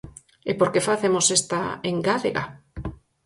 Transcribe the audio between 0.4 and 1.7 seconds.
¿E por que facemos esta